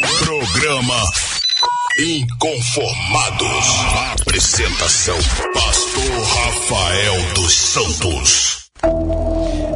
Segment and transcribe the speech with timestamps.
[0.00, 1.02] Programa
[1.98, 3.66] Inconformados.
[4.20, 5.16] Apresentação:
[5.54, 8.56] Pastor Rafael dos Santos.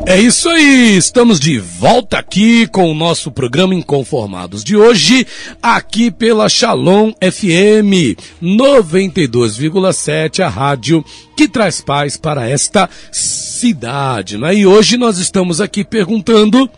[0.06, 5.26] É isso aí, estamos de volta aqui com o nosso programa Inconformados de hoje,
[5.62, 11.04] aqui pela Shalom FM 92,7, a rádio
[11.36, 14.36] que traz paz para esta cidade.
[14.36, 14.56] Né?
[14.56, 16.68] E hoje nós estamos aqui perguntando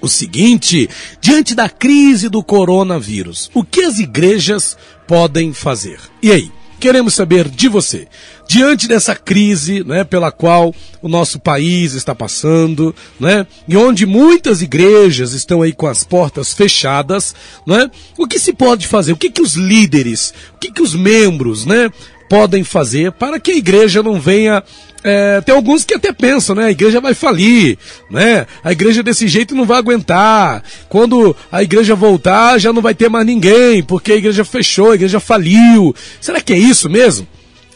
[0.00, 0.88] o seguinte:
[1.20, 5.98] diante da crise do coronavírus, o que as igrejas podem fazer?
[6.22, 6.50] E aí?
[6.80, 8.08] Queremos saber de você.
[8.48, 14.62] Diante dessa crise, né, pela qual o nosso país está passando, né, e onde muitas
[14.62, 17.34] igrejas estão aí com as portas fechadas,
[17.66, 19.12] né, o que se pode fazer?
[19.12, 21.90] O que que os líderes, o que que os membros, né,
[22.30, 24.62] podem fazer para que a igreja não venha
[25.02, 26.66] é, tem alguns que até pensam, né?
[26.66, 27.78] A igreja vai falir,
[28.10, 28.46] né?
[28.62, 30.62] A igreja desse jeito não vai aguentar.
[30.88, 34.94] Quando a igreja voltar, já não vai ter mais ninguém, porque a igreja fechou, a
[34.94, 35.94] igreja faliu.
[36.20, 37.26] Será que é isso mesmo?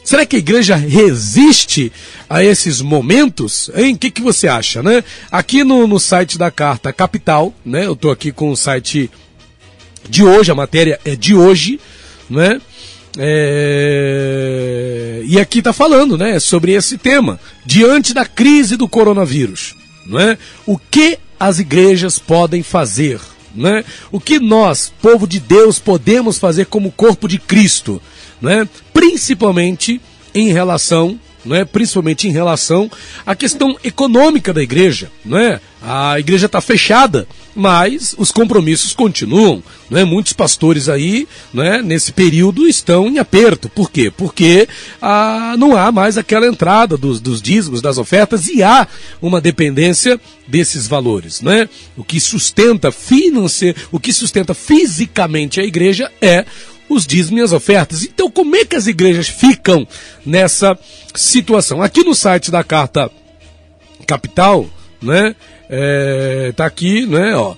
[0.05, 1.91] Será que a igreja resiste
[2.29, 3.71] a esses momentos?
[3.75, 3.95] Hein?
[3.95, 5.03] O que, que você acha, né?
[5.33, 7.87] Aqui no, no site da Carta Capital, né?
[7.87, 9.11] Eu tô aqui com o site
[10.07, 11.81] de hoje, a matéria é de hoje,
[12.29, 12.61] né?
[13.19, 14.95] É...
[15.25, 17.41] E aqui está falando né, sobre esse tema.
[17.65, 19.75] Diante da crise do coronavírus,
[20.07, 20.37] não é?
[20.67, 23.21] o que as igrejas podem fazer?
[23.55, 23.85] Né?
[24.11, 28.03] O que nós, povo de Deus, podemos fazer como corpo de Cristo?
[28.41, 28.69] Né?
[28.93, 30.01] Principalmente
[30.35, 31.65] em relação não é?
[31.65, 32.91] principalmente em relação
[33.27, 35.11] à questão econômica da igreja.
[35.25, 35.61] Não é?
[35.83, 39.63] A igreja está fechada, mas os compromissos continuam.
[39.89, 40.05] Não é?
[40.05, 41.83] Muitos pastores aí, não é?
[41.83, 43.69] nesse período, estão em aperto.
[43.69, 44.11] Por quê?
[44.11, 44.69] Porque
[45.01, 48.89] ah, não há mais aquela entrada dos, dos dízimos, das ofertas, e há
[49.21, 51.41] uma dependência desses valores.
[51.41, 51.69] Não é?
[51.97, 56.45] O que sustenta financeiro, o que sustenta fisicamente a igreja é
[56.89, 58.03] os dízimos e as ofertas.
[58.05, 59.87] Então, como é que as igrejas ficam
[60.25, 60.79] nessa
[61.15, 61.83] situação?
[61.83, 63.11] Aqui no site da Carta
[64.07, 64.69] Capital,
[65.01, 65.35] né,
[65.77, 67.57] é, tá aqui, né, ó,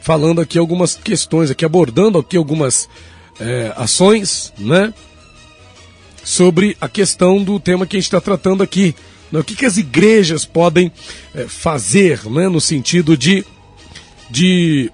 [0.00, 2.88] falando aqui algumas questões, aqui abordando aqui algumas
[3.38, 4.92] é, ações, né,
[6.24, 8.94] sobre a questão do tema que a gente está tratando aqui.
[9.30, 10.90] Né, o que, que as igrejas podem
[11.34, 13.44] é, fazer, né, no sentido de,
[14.30, 14.90] de,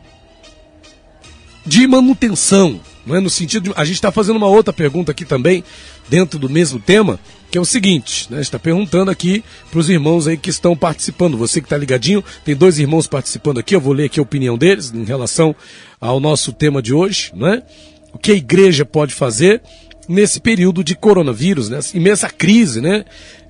[1.64, 5.24] de manutenção, não é no sentido de, a gente está fazendo uma outra pergunta aqui
[5.24, 5.62] também
[6.08, 7.20] dentro do mesmo tema
[7.54, 11.38] que é o seguinte, né, está perguntando aqui para os irmãos aí que estão participando.
[11.38, 13.76] Você que está ligadinho, tem dois irmãos participando aqui.
[13.76, 15.54] Eu vou ler aqui a opinião deles em relação
[16.00, 17.62] ao nosso tema de hoje, né?
[18.12, 19.62] O que a igreja pode fazer
[20.08, 21.78] nesse período de coronavírus, né?
[21.94, 23.04] Imensa crise, né?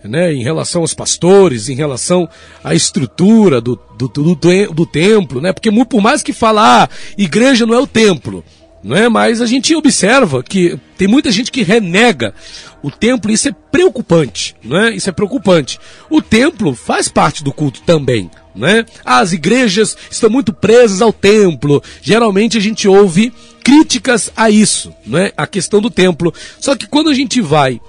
[0.04, 0.34] né?
[0.34, 2.28] Em relação aos pastores, em relação
[2.62, 5.50] à estrutura do, do, do, do, do templo, né?
[5.50, 8.44] Porque por mais que falar, ah, igreja não é o templo
[8.84, 9.08] não é?
[9.08, 12.34] Mas a gente observa que tem muita gente que renega
[12.82, 14.94] o templo, e isso é preocupante, não é?
[14.94, 15.80] Isso é preocupante.
[16.10, 18.84] O templo faz parte do culto também, né?
[19.02, 21.82] As igrejas estão muito presas ao templo.
[22.02, 23.32] Geralmente a gente ouve
[23.64, 25.32] críticas a isso, não é?
[25.34, 26.32] A questão do templo.
[26.60, 27.80] Só que quando a gente vai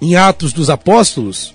[0.00, 1.52] em Atos dos Apóstolos,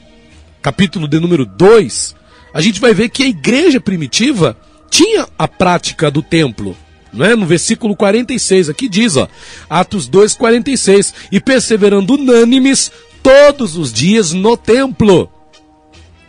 [0.62, 2.16] capítulo de número 2,
[2.53, 4.57] a gente vai ver que a igreja primitiva
[4.89, 6.75] tinha a prática do templo,
[7.14, 7.36] não é?
[7.36, 9.28] No versículo 46, aqui diz, ó,
[9.70, 12.92] Atos 2, 46, e perseverando unânimes
[13.22, 15.30] todos os dias no templo.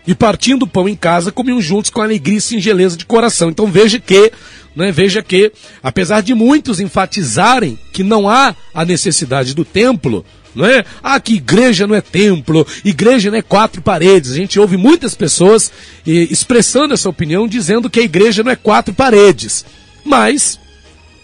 [0.07, 3.51] E partindo o pão em casa, comiam juntos com alegria e singeleza de coração.
[3.51, 4.33] Então veja que,
[4.75, 10.67] né, veja que, apesar de muitos enfatizarem que não há a necessidade do templo, não
[10.67, 10.85] é?
[11.03, 14.33] Ah, que igreja não é templo, igreja não é quatro paredes.
[14.33, 15.71] A gente ouve muitas pessoas
[16.05, 19.65] expressando essa opinião, dizendo que a igreja não é quatro paredes.
[20.05, 20.59] Mas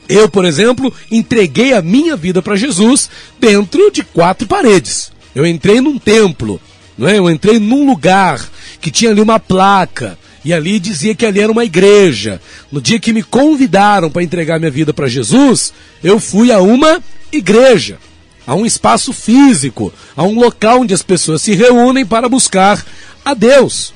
[0.08, 5.12] eu, por exemplo, entreguei a minha vida para Jesus dentro de quatro paredes.
[5.34, 6.60] Eu entrei num templo,
[6.96, 7.18] não é?
[7.18, 8.48] Eu entrei num lugar
[8.80, 12.40] que tinha ali uma placa e ali dizia que ali era uma igreja.
[12.72, 17.02] No dia que me convidaram para entregar minha vida para Jesus, eu fui a uma
[17.30, 17.98] igreja,
[18.46, 22.84] a um espaço físico, a um local onde as pessoas se reúnem para buscar
[23.24, 23.92] a Deus.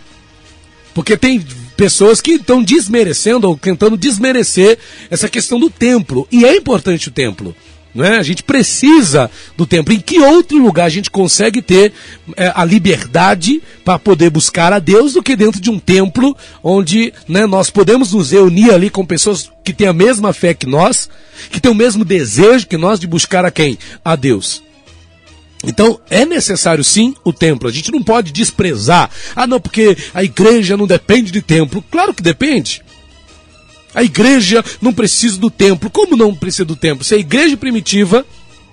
[0.93, 1.43] Porque tem
[1.82, 4.79] pessoas que estão desmerecendo ou tentando desmerecer
[5.11, 6.29] essa questão do templo.
[6.31, 7.56] E é importante o templo.
[7.96, 8.19] é?
[8.19, 9.93] A gente precisa do templo.
[9.93, 11.93] Em que outro lugar a gente consegue ter
[12.37, 17.12] é, a liberdade para poder buscar a Deus do que dentro de um templo onde
[17.26, 21.11] né, nós podemos nos reunir ali com pessoas que têm a mesma fé que nós,
[21.50, 23.76] que têm o mesmo desejo que nós de buscar a quem?
[24.05, 24.62] A Deus.
[25.64, 27.69] Então é necessário sim o templo.
[27.69, 29.11] A gente não pode desprezar.
[29.35, 31.85] Ah, não, porque a igreja não depende de templo.
[31.91, 32.82] Claro que depende.
[33.94, 35.91] A igreja não precisa do templo.
[35.91, 37.05] Como não precisa do templo?
[37.05, 38.25] Se a igreja primitiva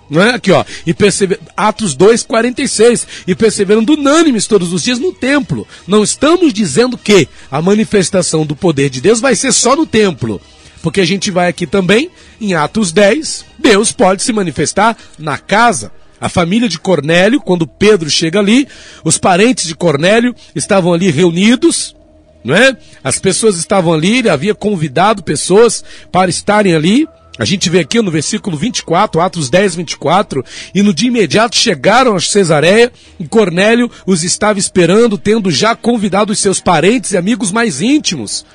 [0.09, 0.33] não é?
[0.33, 0.65] Aqui, ó.
[0.85, 1.39] E persever...
[1.55, 3.07] Atos 2, 46.
[3.27, 5.67] E perseverando unânimes todos os dias no templo.
[5.87, 10.41] Não estamos dizendo que a manifestação do poder de Deus vai ser só no templo.
[10.81, 12.09] Porque a gente vai aqui também,
[12.39, 15.91] em Atos 10, Deus pode se manifestar na casa.
[16.19, 18.67] A família de Cornélio, quando Pedro chega ali,
[19.03, 21.95] os parentes de Cornélio estavam ali reunidos,
[22.43, 22.75] não é?
[23.03, 27.07] As pessoas estavam ali, ele havia convidado pessoas para estarem ali.
[27.37, 30.43] A gente vê aqui no versículo 24, Atos 10, 24,
[30.75, 36.33] e no dia imediato chegaram a Cesareia, e Cornélio os estava esperando, tendo já convidado
[36.33, 38.45] os seus parentes e amigos mais íntimos.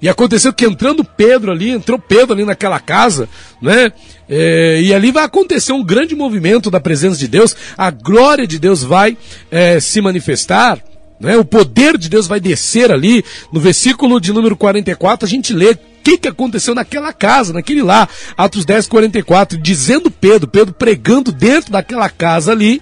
[0.00, 3.28] E aconteceu que entrando Pedro ali, entrou Pedro ali naquela casa,
[3.62, 3.90] né?
[4.28, 8.58] É, e ali vai acontecer um grande movimento da presença de Deus, a glória de
[8.58, 9.16] Deus vai
[9.50, 10.82] é, se manifestar,
[11.18, 11.36] né?
[11.36, 13.24] O poder de Deus vai descer ali.
[13.52, 17.82] No versículo de número 44, a gente lê o que, que aconteceu naquela casa, naquele
[17.82, 22.80] lá, Atos 10, 44, dizendo Pedro, Pedro pregando dentro daquela casa ali,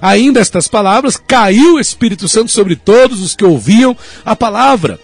[0.00, 5.00] ainda estas palavras, caiu o Espírito Santo sobre todos os que ouviam a palavra.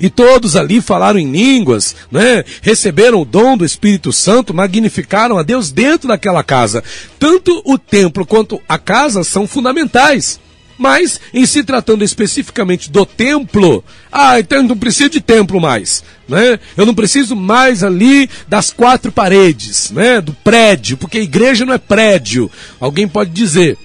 [0.00, 2.44] E todos ali falaram em línguas, né?
[2.62, 6.82] Receberam o dom do Espírito Santo, magnificaram a Deus dentro daquela casa.
[7.18, 10.40] Tanto o templo quanto a casa são fundamentais.
[10.78, 16.04] Mas, em se tratando especificamente do templo, ah, então eu não preciso de templo mais,
[16.28, 16.60] né?
[16.76, 20.20] Eu não preciso mais ali das quatro paredes, né?
[20.20, 22.48] Do prédio, porque a igreja não é prédio.
[22.78, 23.76] Alguém pode dizer.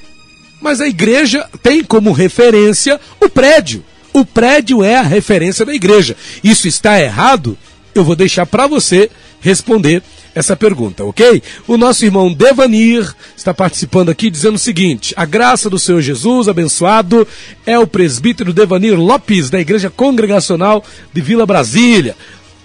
[0.62, 3.84] Mas a igreja tem como referência o prédio.
[4.14, 6.16] O prédio é a referência da igreja.
[6.44, 7.58] Isso está errado?
[7.96, 9.10] Eu vou deixar para você
[9.42, 10.02] responder
[10.36, 11.44] essa pergunta, ok?
[11.68, 16.48] O nosso irmão Devanir está participando aqui dizendo o seguinte: a graça do Senhor Jesus
[16.48, 17.28] abençoado
[17.66, 22.16] é o presbítero Devanir Lopes, da Igreja Congregacional de Vila Brasília.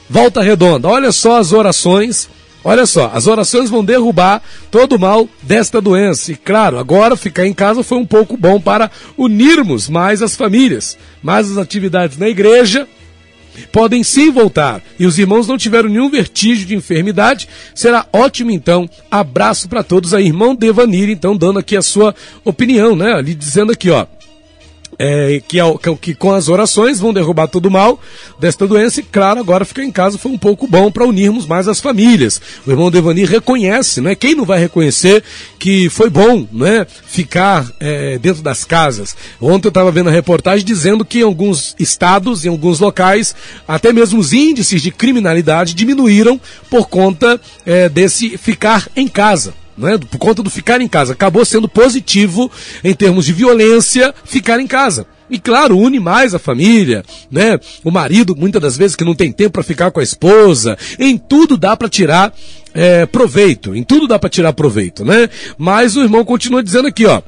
[0.08, 2.28] Volta Redonda, olha só as orações
[2.64, 6.32] Olha só, as orações vão derrubar todo o mal desta doença.
[6.32, 10.98] E claro, agora ficar em casa foi um pouco bom para unirmos mais as famílias.
[11.22, 12.86] Mas as atividades na igreja
[13.72, 14.82] podem sim voltar.
[14.98, 17.48] E os irmãos não tiveram nenhum vertigem de enfermidade.
[17.74, 18.88] Será ótimo então.
[19.10, 22.14] Abraço para todos aí, irmão Devanir, então dando aqui a sua
[22.44, 23.14] opinião, né?
[23.14, 24.06] Ali dizendo aqui, ó
[24.98, 25.64] é, que, é,
[26.00, 28.00] que, com as orações vão derrubar todo o mal
[28.38, 29.00] desta doença.
[29.00, 32.40] E claro, agora ficar em casa foi um pouco bom para unirmos mais as famílias.
[32.66, 34.14] O irmão Devani reconhece, não é?
[34.14, 35.22] Quem não vai reconhecer
[35.58, 36.86] que foi bom, não é?
[37.06, 39.16] Ficar é, dentro das casas.
[39.40, 43.34] Ontem eu estava vendo a reportagem dizendo que em alguns estados, em alguns locais,
[43.66, 49.98] até mesmo os índices de criminalidade diminuíram por conta é, desse ficar em casa né,
[49.98, 52.50] por conta do ficar em casa, acabou sendo positivo
[52.82, 55.06] em termos de violência ficar em casa.
[55.30, 57.60] E claro, une mais a família, né?
[57.84, 60.78] O marido, muitas das vezes, que não tem tempo para ficar com a esposa.
[60.98, 62.32] Em tudo dá para tirar
[62.72, 63.74] é, proveito.
[63.74, 65.28] Em tudo dá para tirar proveito, né?
[65.58, 67.20] Mas o irmão continua dizendo aqui, ó.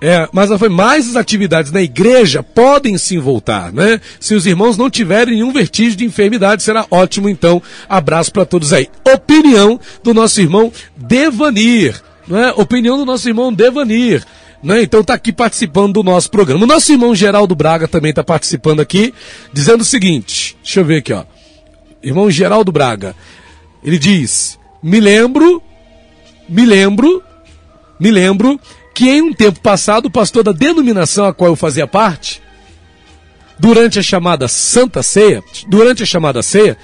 [0.00, 4.00] É, mas foi mais as atividades na igreja podem sim voltar, né?
[4.18, 7.62] Se os irmãos não tiverem nenhum vertigem de enfermidade, será ótimo então.
[7.88, 8.88] Abraço para todos aí.
[9.04, 12.52] Opinião do nosso irmão Devanir, não é?
[12.52, 14.24] Opinião do nosso irmão Devanir.
[14.62, 14.82] Né?
[14.82, 16.64] Então está aqui participando do nosso programa.
[16.64, 19.14] O nosso irmão Geraldo Braga também está participando aqui,
[19.52, 21.24] dizendo o seguinte: deixa eu ver aqui, ó.
[22.02, 23.14] Irmão Geraldo Braga,
[23.82, 25.62] ele diz: me lembro,
[26.48, 27.22] me lembro,
[27.98, 28.60] me lembro
[29.00, 32.42] que em um tempo passado o pastor da denominação a qual eu fazia parte,
[33.58, 36.76] durante a chamada Santa Ceia, durante a chamada ceia,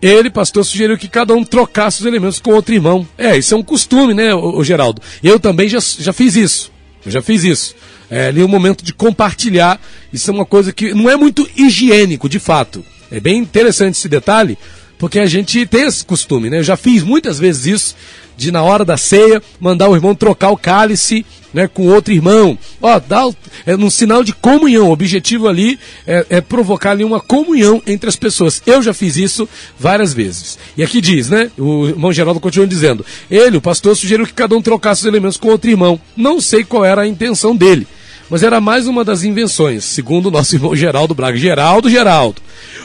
[0.00, 3.04] ele, pastor, sugeriu que cada um trocasse os elementos com outro irmão.
[3.18, 5.02] É, isso é um costume, né, o, o Geraldo?
[5.20, 6.70] Eu também já, já fiz isso.
[7.04, 7.74] Eu já fiz isso.
[8.08, 9.80] É ali um momento de compartilhar.
[10.12, 12.84] Isso é uma coisa que não é muito higiênico, de fato.
[13.10, 14.56] É bem interessante esse detalhe,
[14.96, 16.60] porque a gente tem esse costume, né?
[16.60, 17.96] Eu já fiz muitas vezes isso,
[18.36, 21.24] de na hora da ceia, mandar o irmão trocar o cálice
[21.54, 22.58] né, com outro irmão.
[22.82, 23.30] Ó, dá
[23.64, 24.88] é um sinal de comunhão.
[24.88, 28.60] O objetivo ali é, é, provocar ali uma comunhão entre as pessoas.
[28.66, 29.48] Eu já fiz isso
[29.78, 30.58] várias vezes.
[30.76, 31.50] E aqui diz, né?
[31.56, 35.36] O irmão Geraldo continua dizendo: ele, o pastor, sugeriu que cada um trocasse os elementos
[35.36, 36.00] com outro irmão.
[36.16, 37.86] Não sei qual era a intenção dele.
[38.28, 41.36] Mas era mais uma das invenções, segundo o nosso irmão Geraldo Braga.
[41.36, 42.40] Geraldo, Geraldo.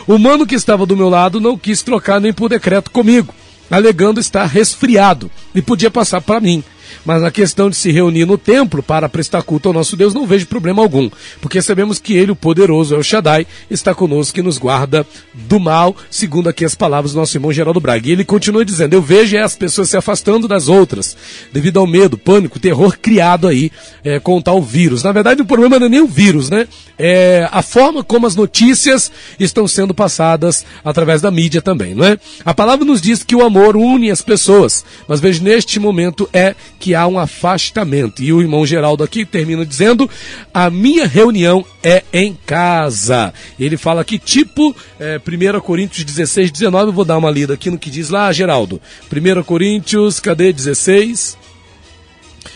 [0.05, 3.33] O mano que estava do meu lado não quis trocar nem por decreto comigo,
[3.69, 6.63] alegando estar resfriado e podia passar para mim.
[7.05, 10.27] Mas na questão de se reunir no templo para prestar culto ao nosso Deus, não
[10.27, 11.09] vejo problema algum,
[11.41, 15.95] porque sabemos que Ele, o poderoso El Shaddai, está conosco e nos guarda do mal,
[16.09, 18.07] segundo aqui as palavras do nosso irmão Geraldo Braga.
[18.07, 21.15] E ele continua dizendo: Eu vejo as pessoas se afastando das outras,
[21.51, 23.71] devido ao medo, pânico, terror criado aí
[24.03, 25.03] é, com o tal vírus.
[25.03, 26.67] Na verdade, o problema não é nem o vírus, né?
[26.97, 32.17] É a forma como as notícias estão sendo passadas através da mídia também, não é?
[32.43, 36.55] A palavra nos diz que o amor une as pessoas, mas vejo neste momento é
[36.79, 38.23] que há um afastamento.
[38.23, 40.09] E o irmão Geraldo aqui termina dizendo:
[40.53, 43.33] a minha reunião é em casa.
[43.59, 47.69] Ele fala aqui, tipo, é, 1 Coríntios 16, 19, eu vou dar uma lida aqui
[47.69, 48.81] no que diz lá, Geraldo.
[49.11, 51.37] 1 Coríntios, cadê 16?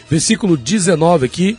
[0.09, 1.57] Versículo 19 aqui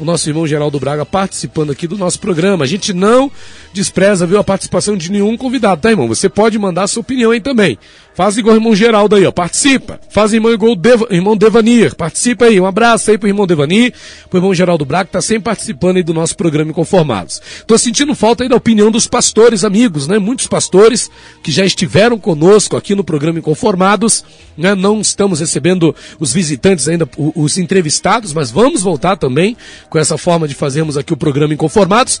[0.00, 2.64] o nosso irmão Geraldo Braga participando aqui do nosso programa.
[2.64, 3.30] A gente não
[3.72, 6.08] despreza, viu, a participação de nenhum convidado, tá, irmão?
[6.08, 7.78] Você pode mandar sua opinião aí também.
[8.14, 9.32] Faz igual o irmão Geraldo aí, ó.
[9.32, 10.00] Participa.
[10.10, 11.94] Faz irmão igual o Deva, irmão Devanir.
[11.94, 12.60] Participa aí.
[12.60, 13.94] Um abraço aí pro irmão Devanir,
[14.28, 17.40] pro irmão Geraldo Braga, que tá sempre participando aí do nosso programa Inconformados.
[17.66, 20.18] Tô sentindo falta aí da opinião dos pastores amigos, né?
[20.18, 21.10] Muitos pastores
[21.42, 24.24] que já estiveram conosco aqui no programa Inconformados,
[24.56, 24.74] né?
[24.74, 29.56] Não estamos recebendo os visitantes ainda, os entrevistados, mas vamos voltar também
[29.88, 32.20] com essa forma de fazermos aqui o programa Inconformados.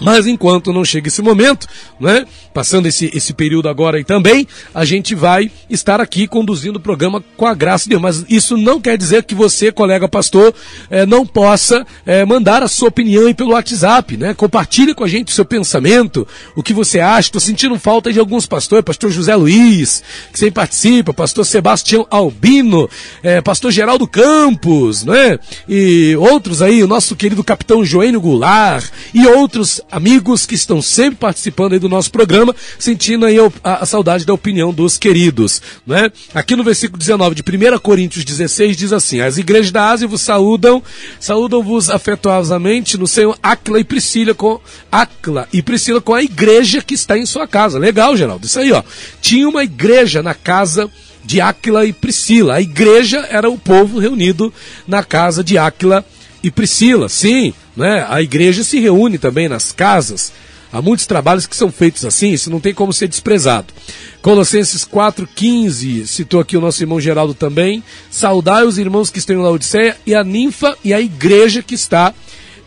[0.00, 1.66] Mas enquanto não chega esse momento,
[2.00, 6.80] né, passando esse, esse período agora aí também, a gente vai estar aqui conduzindo o
[6.80, 8.02] programa com a graça de Deus.
[8.02, 10.54] Mas isso não quer dizer que você, colega pastor,
[10.90, 14.34] eh, não possa eh, mandar a sua opinião aí pelo WhatsApp, né?
[14.34, 17.28] Compartilhe com a gente o seu pensamento, o que você acha.
[17.28, 22.88] Estou sentindo falta de alguns pastores, pastor José Luiz, que sempre participa, pastor Sebastião Albino,
[23.22, 25.38] eh, pastor Geraldo Campos, né?
[25.68, 31.16] E outros aí, o nosso querido capitão Joênio Goulart e outros amigos que estão sempre
[31.16, 36.10] participando aí do nosso programa, sentindo aí a, a saudade da opinião dos queridos, né?
[36.34, 40.20] Aqui no versículo 19 de 1 Coríntios 16 diz assim: As igrejas da Ásia vos
[40.20, 40.82] saúdam,
[41.20, 44.60] saúdam-vos afetuosamente no Senhor Acla e Priscila com
[44.90, 47.78] Acla e Priscila com a igreja que está em sua casa.
[47.78, 48.46] Legal, Geraldo.
[48.46, 48.82] Isso aí, ó.
[49.20, 50.90] Tinha uma igreja na casa
[51.24, 52.54] de Áquila e Priscila.
[52.54, 54.52] A igreja era o povo reunido
[54.86, 56.04] na casa de Áquila
[56.42, 57.08] e Priscila.
[57.08, 58.06] Sim, né?
[58.08, 60.32] A igreja se reúne também nas casas.
[60.72, 63.72] Há muitos trabalhos que são feitos assim, isso não tem como ser desprezado.
[64.20, 67.82] Colossenses 4,15, citou aqui o nosso irmão Geraldo também.
[68.10, 72.12] Saudai os irmãos que estão em Laodiceia e a ninfa e a igreja que está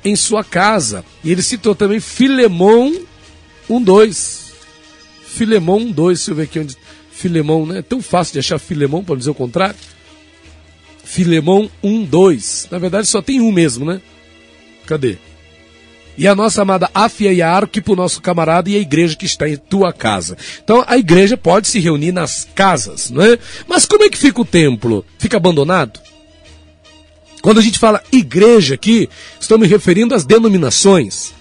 [0.06, 1.04] em sua casa.
[1.22, 2.94] E ele citou também Filemão
[3.70, 4.52] 1,2.
[5.26, 6.78] Filemão 1,2, deixa eu ver aqui onde.
[7.12, 7.80] Filemão, né?
[7.80, 9.76] É tão fácil de achar Filemão, para dizer o contrário.
[11.04, 12.68] Filemão 1,2.
[12.72, 14.00] Na verdade só tem um mesmo, né?
[14.88, 15.17] Cadê?
[16.17, 19.56] E a nossa amada Afia e Arquipo, nosso camarada, e a igreja que está em
[19.56, 20.36] tua casa.
[20.63, 23.38] Então a igreja pode se reunir nas casas, não é?
[23.67, 25.06] Mas como é que fica o templo?
[25.20, 26.00] Fica abandonado?
[27.41, 29.08] Quando a gente fala igreja aqui,
[29.39, 31.34] estamos me referindo às denominações.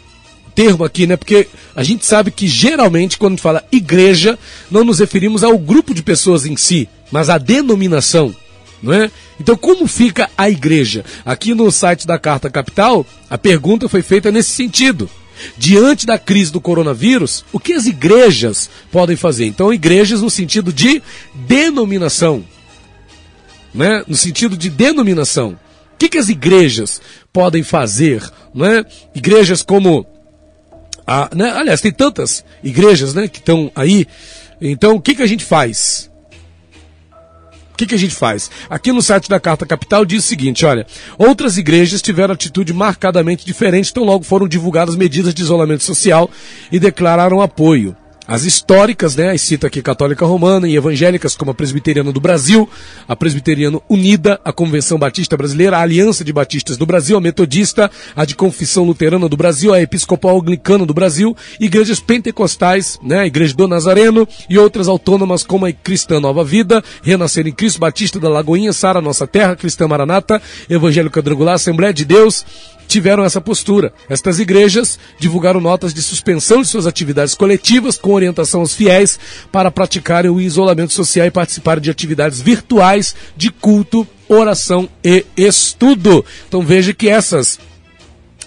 [0.55, 1.17] Termo aqui, né?
[1.17, 4.39] Porque a gente sabe que geralmente, quando fala igreja,
[4.71, 8.35] não nos referimos ao grupo de pessoas em si, mas à denominação
[8.83, 9.11] não é?
[9.41, 11.05] Então, como fica a igreja?
[11.25, 15.09] Aqui no site da Carta Capital, a pergunta foi feita nesse sentido.
[15.57, 19.47] Diante da crise do coronavírus, o que as igrejas podem fazer?
[19.47, 21.03] Então, igrejas no sentido de
[21.35, 22.45] denominação.
[23.75, 24.03] Né?
[24.07, 25.59] No sentido de denominação.
[25.93, 27.01] O que, que as igrejas
[27.33, 28.23] podem fazer?
[28.55, 28.85] Né?
[29.15, 30.07] Igrejas como.
[31.07, 31.51] A, né?
[31.51, 34.07] Aliás, tem tantas igrejas né, que estão aí.
[34.61, 36.11] Então, o que, que a gente faz?
[37.77, 38.51] O que, que a gente faz?
[38.71, 40.87] Aqui no site da Carta Capital diz o seguinte: olha,
[41.19, 46.31] outras igrejas tiveram atitude marcadamente diferente, tão logo foram divulgadas medidas de isolamento social
[46.73, 47.95] e declararam apoio.
[48.29, 52.69] As históricas, né, aí cita aqui Católica Romana e evangélicas como a Presbiteriana do Brasil,
[53.07, 57.89] a Presbiteriana Unida, a Convenção Batista Brasileira, a Aliança de Batistas do Brasil, a Metodista,
[58.17, 63.27] a de Confissão Luterana do Brasil, a Episcopal Anglicana do Brasil, igrejas pentecostais, né, a
[63.27, 68.19] Igreja do Nazareno e outras autônomas como a Cristã Nova Vida, Renascer em Cristo, Batista
[68.19, 72.45] da Lagoinha, Sara Nossa Terra, Cristã Maranata, Evangélico Quadrangular, Assembleia de Deus,
[72.87, 73.93] tiveram essa postura.
[74.09, 79.19] Estas igrejas divulgaram notas de suspensão de suas atividades coletivas com orientação aos fiéis
[79.51, 86.25] para praticarem o isolamento social e participarem de atividades virtuais de culto, oração e estudo.
[86.49, 87.59] Então veja que essas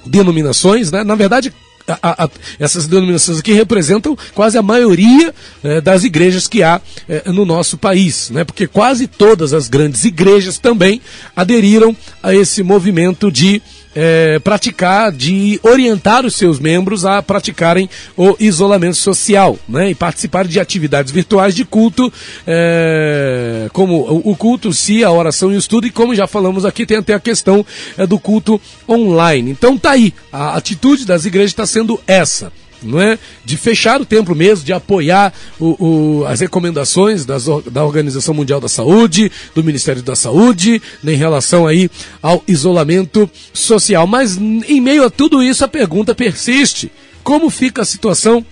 [0.06, 1.54] denominações, né, na verdade,
[2.02, 2.30] a, a,
[2.60, 7.78] essas denominações aqui representam quase a maioria eh, das igrejas que há eh, no nosso
[7.78, 8.44] país, né?
[8.44, 11.02] porque quase todas as grandes igrejas também
[11.36, 13.62] aderiram a esse movimento de
[13.96, 19.90] é, praticar, de orientar os seus membros a praticarem o isolamento social, né?
[19.90, 22.12] E participar de atividades virtuais de culto,
[22.46, 26.86] é, como o, culto, se a oração e o estudo, e como já falamos aqui,
[26.86, 27.66] tem até a questão
[27.98, 29.52] é, do culto online.
[29.52, 32.52] Então tá aí, a atitude das igrejas está sendo essa
[32.82, 33.18] não é?
[33.44, 38.60] De fechar o templo mesmo, de apoiar o, o, as recomendações das, da Organização Mundial
[38.60, 41.90] da Saúde, do Ministério da Saúde, em relação aí
[42.22, 44.08] ao isolamento social.
[44.08, 46.92] Mas em meio a tudo isso, a pergunta persiste:
[47.24, 48.46] como fica a situação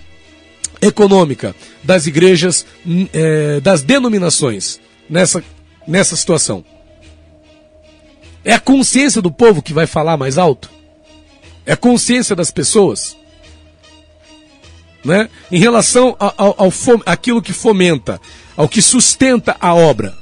[0.80, 2.64] econômica das igrejas,
[3.12, 5.42] é, das denominações nessa,
[5.86, 6.64] nessa situação?
[8.44, 10.70] É a consciência do povo que vai falar mais alto?
[11.66, 13.17] É a consciência das pessoas?
[15.04, 15.28] Né?
[15.50, 16.72] em relação ao, ao, ao
[17.06, 18.20] aquilo que fomenta,
[18.56, 20.16] ao que sustenta a obra,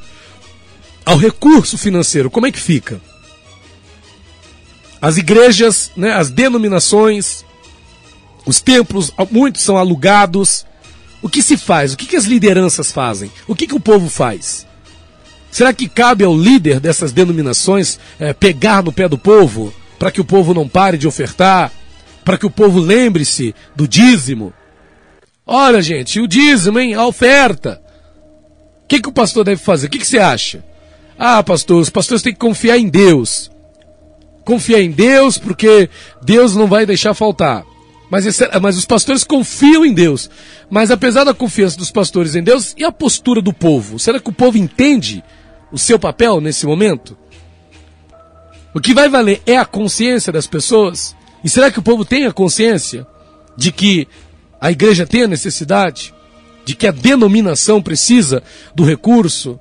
[1.04, 3.00] ao recurso financeiro, como é que fica?
[5.00, 7.44] As igrejas, né, as denominações,
[8.44, 10.64] os templos, muitos são alugados.
[11.22, 11.92] O que se faz?
[11.92, 13.30] O que, que as lideranças fazem?
[13.46, 14.66] O que, que o povo faz?
[15.50, 20.20] Será que cabe ao líder dessas denominações é, pegar no pé do povo para que
[20.20, 21.72] o povo não pare de ofertar?
[22.24, 24.52] Para que o povo lembre-se do dízimo?
[25.46, 26.94] Olha, gente, o dízimo, hein?
[26.94, 27.80] A oferta.
[28.82, 29.86] O que, que o pastor deve fazer?
[29.86, 30.64] O que, que você acha?
[31.16, 33.50] Ah, pastor, os pastores têm que confiar em Deus.
[34.44, 35.88] Confiar em Deus, porque
[36.22, 37.64] Deus não vai deixar faltar.
[38.10, 40.28] Mas, esse, mas os pastores confiam em Deus.
[40.68, 43.98] Mas apesar da confiança dos pastores em Deus, e a postura do povo?
[43.98, 45.22] Será que o povo entende
[45.70, 47.16] o seu papel nesse momento?
[48.74, 51.16] O que vai valer é a consciência das pessoas?
[51.42, 53.06] E será que o povo tem a consciência
[53.56, 54.06] de que
[54.66, 56.12] a igreja tem a necessidade,
[56.64, 58.42] de que a denominação precisa
[58.74, 59.60] do recurso,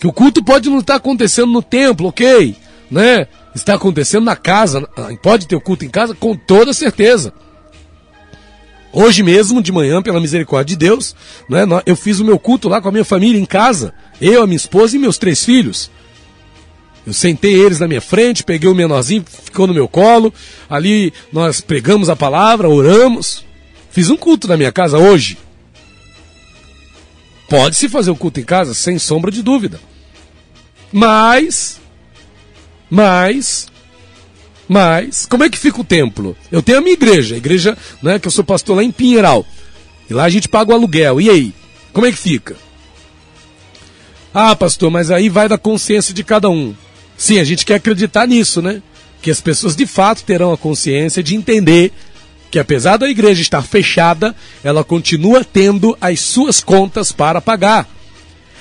[0.00, 2.56] que o culto pode não estar acontecendo no templo, ok,
[2.90, 3.26] né?
[3.54, 4.88] Está acontecendo na casa,
[5.22, 7.34] pode ter o culto em casa com toda certeza.
[8.90, 11.14] Hoje mesmo, de manhã, pela misericórdia de Deus,
[11.46, 14.46] né, eu fiz o meu culto lá com a minha família em casa, eu, a
[14.46, 15.90] minha esposa e meus três filhos.
[17.06, 20.32] Eu sentei eles na minha frente, peguei o menorzinho, ficou no meu colo.
[20.70, 23.44] Ali nós pregamos a palavra, oramos.
[23.94, 25.38] Fiz um culto na minha casa hoje.
[27.48, 29.80] Pode-se fazer o culto em casa, sem sombra de dúvida.
[30.90, 31.80] Mas,
[32.90, 33.68] mas,
[34.68, 36.36] mas, como é que fica o templo?
[36.50, 39.46] Eu tenho a minha igreja, a igreja, né, que eu sou pastor lá em Pinheiral.
[40.10, 41.20] E lá a gente paga o aluguel.
[41.20, 41.54] E aí?
[41.92, 42.56] Como é que fica?
[44.34, 46.74] Ah, pastor, mas aí vai da consciência de cada um.
[47.16, 48.82] Sim, a gente quer acreditar nisso, né?
[49.22, 51.92] Que as pessoas de fato terão a consciência de entender
[52.54, 57.84] que apesar da igreja estar fechada, ela continua tendo as suas contas para pagar.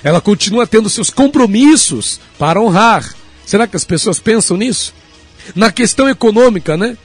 [0.03, 3.13] Ela continua tendo seus compromissos para honrar.
[3.45, 4.95] Será que as pessoas pensam nisso?
[5.55, 6.97] Na questão econômica, né?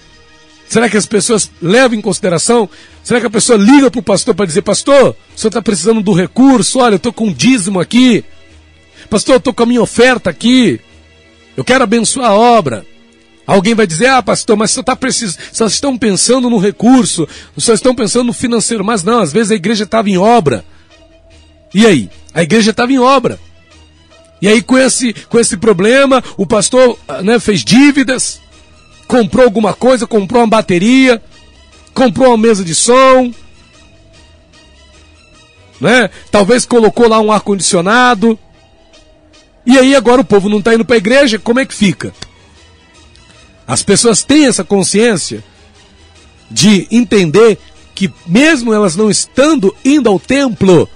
[0.67, 2.67] Será que as pessoas levam em consideração?
[3.05, 6.01] Será que a pessoa liga para o pastor para dizer: Pastor, o senhor está precisando
[6.01, 6.79] do recurso?
[6.79, 8.25] Olha, eu estou com um dízimo aqui.
[9.11, 10.81] Pastor, eu estou com a minha oferta aqui.
[11.55, 12.87] Eu quero abençoar a obra.
[13.49, 15.39] Alguém vai dizer, ah, pastor, mas só, tá precis...
[15.51, 18.85] só estão pensando no recurso, só estão pensando no financeiro.
[18.85, 20.63] Mas não, às vezes a igreja estava em obra.
[21.73, 22.11] E aí?
[22.35, 23.41] A igreja estava em obra.
[24.43, 28.39] E aí, com esse, com esse problema, o pastor né, fez dívidas,
[29.07, 31.21] comprou alguma coisa, comprou uma bateria,
[31.95, 33.33] comprou uma mesa de som,
[35.81, 36.11] né?
[36.31, 38.39] talvez colocou lá um ar-condicionado.
[39.65, 42.13] E aí, agora o povo não está indo para a igreja, como é que fica?
[43.69, 45.45] As pessoas têm essa consciência
[46.51, 47.59] de entender
[47.95, 50.89] que, mesmo elas não estando indo ao templo,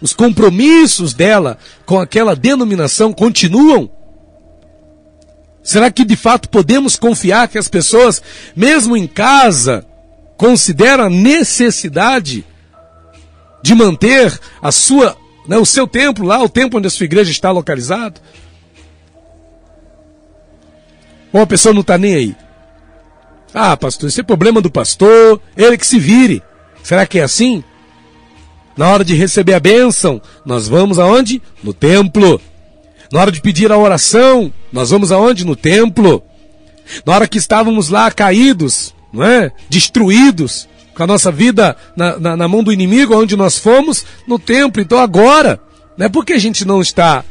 [0.00, 3.90] os compromissos dela com aquela denominação continuam?
[5.64, 8.22] Será que de fato podemos confiar que as pessoas,
[8.54, 9.84] mesmo em casa,
[10.36, 12.44] consideram a necessidade
[13.62, 15.16] de manter a sua,
[15.48, 18.20] né, o seu templo lá, o templo onde a sua igreja está localizado?
[21.32, 22.36] Ou a pessoa não está nem aí?
[23.54, 26.42] Ah, pastor, esse é problema do pastor, ele que se vire.
[26.82, 27.62] Será que é assim?
[28.76, 31.42] Na hora de receber a bênção, nós vamos aonde?
[31.62, 32.40] No templo.
[33.12, 35.44] Na hora de pedir a oração, nós vamos aonde?
[35.44, 36.22] No templo.
[37.04, 39.52] Na hora que estávamos lá caídos, não é?
[39.68, 44.38] Destruídos, com a nossa vida na, na, na mão do inimigo, onde nós fomos, no
[44.38, 44.80] templo.
[44.80, 45.60] Então agora,
[45.96, 47.22] não é porque a gente não está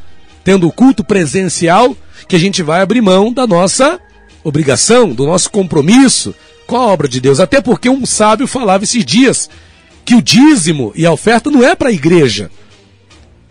[0.44, 4.00] tendo o culto presencial, que a gente vai abrir mão da nossa
[4.44, 6.34] obrigação, do nosso compromisso
[6.66, 7.40] com a obra de Deus.
[7.40, 9.50] Até porque um sábio falava esses dias
[10.04, 12.50] que o dízimo e a oferta não é para a igreja.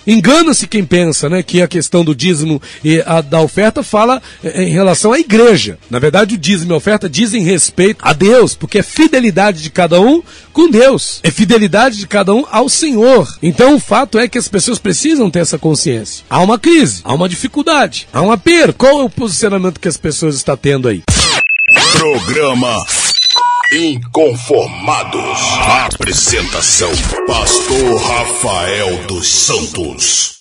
[0.06, 4.64] Engana-se quem pensa, né, que a questão do dízimo e a, da oferta fala eh,
[4.64, 5.78] em relação à igreja.
[5.90, 9.70] Na verdade, o dízimo e a oferta dizem respeito a Deus, porque é fidelidade de
[9.70, 13.28] cada um com Deus, é fidelidade de cada um ao Senhor.
[13.42, 16.24] Então, o fato é que as pessoas precisam ter essa consciência.
[16.30, 18.74] Há uma crise, há uma dificuldade, há um aperto.
[18.74, 21.04] Qual é o posicionamento que as pessoas estão tendo aí?
[21.94, 22.86] Programa
[23.74, 25.40] Inconformados.
[25.86, 26.92] Apresentação:
[27.26, 30.32] Pastor Rafael dos Santos.